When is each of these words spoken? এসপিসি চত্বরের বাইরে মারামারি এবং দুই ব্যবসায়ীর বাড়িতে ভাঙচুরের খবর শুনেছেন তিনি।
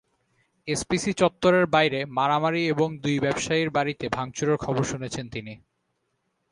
এসপিসি 0.67 1.11
চত্বরের 1.13 1.65
বাইরে 1.67 1.99
মারামারি 2.11 2.61
এবং 2.67 2.87
দুই 2.99 3.17
ব্যবসায়ীর 3.19 3.69
বাড়িতে 3.69 4.05
ভাঙচুরের 4.09 4.57
খবর 4.57 4.83
শুনেছেন 4.83 5.25
তিনি। 5.29 5.53